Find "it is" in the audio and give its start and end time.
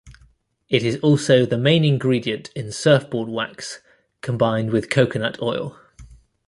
0.67-0.97